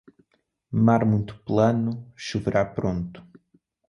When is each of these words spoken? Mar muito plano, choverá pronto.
Mar 0.71 1.05
muito 1.05 1.35
plano, 1.43 2.11
choverá 2.15 2.65
pronto. 2.65 3.23